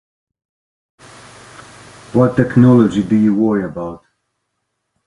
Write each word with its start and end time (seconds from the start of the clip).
What 2.13 2.35
technology 2.35 3.03
do 3.03 3.15
you 3.15 3.35
worry 3.35 3.65
about? 3.65 4.03